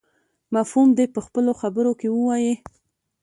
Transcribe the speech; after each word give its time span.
مفهوم 0.55 0.89
دې 0.97 1.05
په 1.15 1.19
خپلو 1.25 1.51
خبرو 1.61 1.91
کې 1.99 2.07
ووایي. 2.11 2.53